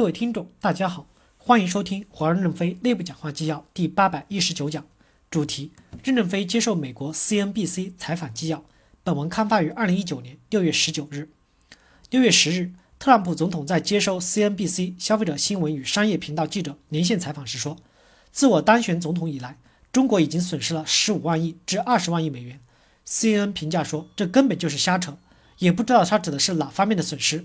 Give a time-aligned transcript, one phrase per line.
[0.00, 4.86] 各位听众，大家好，欢迎收听华任正非内部讲话纪要第八百一十九讲，
[5.30, 8.64] 主题：任正非接受美国 CNBC 采访纪要。
[9.04, 11.28] 本文刊发于二零一九年六月十九日。
[12.08, 17.76] 六月十日，特朗普总统在接受 CNBC 消费者新闻与商业频道记者连线采访时说
[18.32, 19.58] ：“自我当选总统以来，
[19.92, 22.58] 中国已经损失了十五万亿至二十万亿美元。
[23.06, 25.18] ”CNN 评价说：“这根本就是瞎扯，
[25.58, 27.44] 也不知道他指的是哪方面的损失。”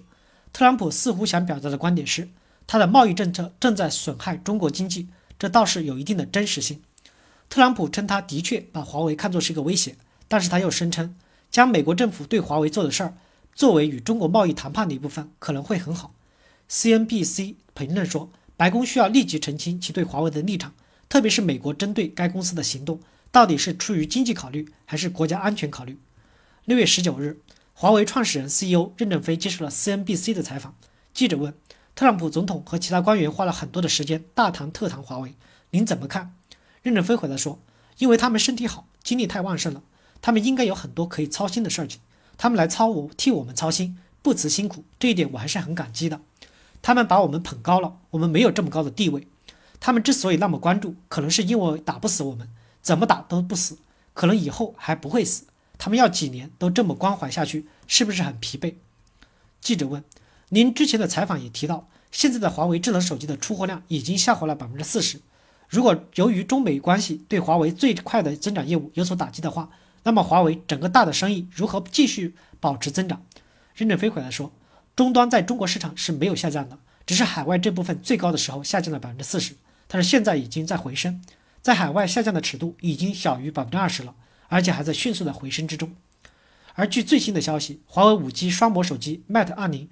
[0.54, 2.30] 特朗普似乎想表达的观点是。
[2.68, 6.82] 他的贸易政策正在损害中国经济，这倒是有一定的真实性。
[7.48, 9.96] 特朗普称他的确把华为看作是一个威胁，
[10.28, 11.16] 但是他又声称，
[11.52, 13.16] 将美国政府对华为做的事儿
[13.54, 16.14] 作为与中国贸易谈判的一部分可能会很好。
[16.70, 20.74] CNBC 评论说，白宫需要立即澄清其对华为的立场，
[21.08, 23.00] 特别是美国针对该公司的行动
[23.32, 26.00] 到底是出于经济考虑还是国家安全考虑。
[26.66, 27.40] 六月十九日，
[27.74, 30.76] 华为创始人 CEO 任正非接受了 CNBC 的采访，
[31.14, 31.54] 记者问。
[31.96, 35.34] 特朗普总统和其他官员花了很多的时间大谈特谈华为，
[35.70, 36.36] 您怎么看？
[36.82, 37.58] 任正非回答说
[38.00, 39.82] ：“因为他们身体好，精力太旺盛了，
[40.22, 42.02] 他们应该有很多可以操心的事情，
[42.38, 46.20] 他们来操我替我们操心，不辞辛苦，这一点我还是很感激的。
[46.82, 49.30] 他们把我们捧高了，我们没有这么高的地位。
[49.80, 52.50] 他们之所以那么关注，可能是因为打不死我们，
[52.82, 53.78] 怎么打都不死，
[54.14, 55.46] 可能以后还不会死。
[55.78, 58.76] 他们要几年都这么关怀下去，是不是很疲惫？”
[59.62, 60.04] 记者问。
[60.56, 65.20] 您之前的采访也提到，现在的华为智能手机的出货量已经下滑了百分之四十。
[65.68, 69.70] 如果由于中美关系对华为最快的增长业务有所打击的话，
[70.04, 73.22] 那么华为整个大的生意如何继续保持增长？
[73.76, 74.50] 任正非回答说，
[74.96, 79.56] 终端在中国市场是没有下降的，只是海外这部分最高的时候下降了百分之四十，
[79.90, 81.22] 但是现在已经在回升，
[81.62, 84.16] 在海外下降的尺度已经小于百分之二十了，
[84.48, 85.94] 而且还在迅速的回升之中。
[86.76, 89.90] 而据最新的消息，华为五 G 双模手机 Mate 二零。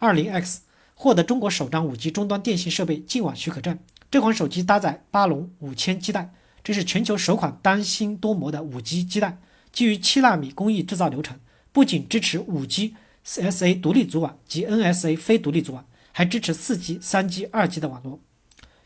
[0.00, 0.60] 二零 X
[0.94, 3.76] 获得中国首张五 G 终端电信设备进网许可证。
[4.08, 6.32] 这款手机搭载巴龙五千基带，
[6.62, 9.38] 这是全球首款单芯多模的五 G 基带，
[9.72, 11.40] 基于七纳米工艺制造流程，
[11.72, 18.20] 不仅支持五 G SA 独立组网及 NSA 非独立组网，还支持四 G、三 G、二 G 的网络。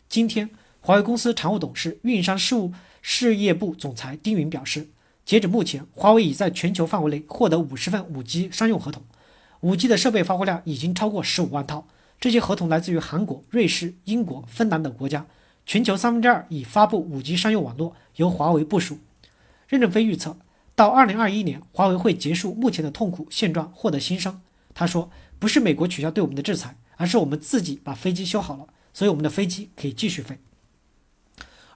[0.08, 0.48] 今天，
[0.80, 2.72] 华为公司常务董事、运营商事务
[3.02, 4.88] 事业部总裁丁云表示，
[5.26, 9.02] 截止目前，华为已在全球范围内获得五十份五 G 商用合同。
[9.62, 11.86] 五 G 的设备发货量已经超过十五万套，
[12.20, 15.24] 这些合同来自于韩国、瑞士、英国、芬兰等国家。
[15.64, 18.98] 全球三分之二已发布五 G 商用网络由华为部署。
[19.68, 20.36] 任正非预测，
[20.74, 24.40] 到二零二一年，华为会结束目前的痛苦现状，获得新生。
[24.74, 25.08] 他说
[25.38, 30.40] ：“不是美国取消对我们的制裁，而是我们自己把飞机修好了，所以我们的飞机可以继续飞。”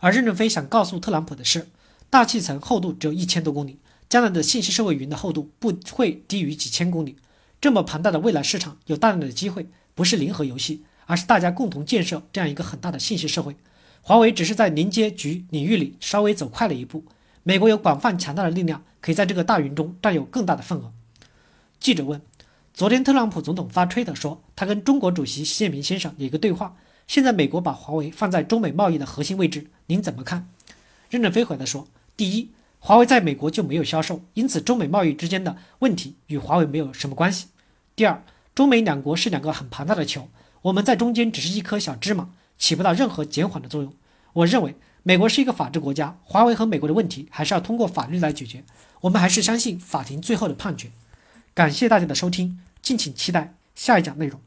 [0.01, 1.69] 而任正非想告诉特朗普的是，
[2.11, 7.17] 大气层厚度只有一千多公里，将来的信息社会云的厚度不会低于几千公里。
[7.61, 13.57] 这么庞大的未来市场有大量的机会，不是零和游戏，而是大家共同建设这样一个很大的信息社会。
[14.03, 17.05] 华为只是在连接局领域里稍微走快了一步。
[17.43, 20.93] 美国有广泛强大的力量，可以在这个大云中占有更大的份额。
[21.81, 22.21] 记者问：
[22.73, 26.77] 昨天特朗普总统发推特说，他跟中国主席习近平先生有一个对话。
[27.07, 30.49] 现在美国把华为放在中美贸易的核心位置，您怎么看？
[31.09, 32.51] 任正非回答说：第一。
[32.87, 37.49] 华为在美国就没有销售，因此中美贸易之间的问题与华为没有什么关系。
[37.97, 38.23] 第二，
[38.55, 40.29] 中美两国是两个很庞大的球，
[40.63, 43.93] 我们在中间只是一颗小芝麻，起不到任何减缓的作用。
[44.35, 48.63] 我认为美国是一个法治国家，华为和美国的问题还是要通过法律来解决。
[49.01, 50.93] 我们还是相信法庭最后的判决。
[51.55, 54.41] 感谢大家的收听，敬请期待下一讲内容。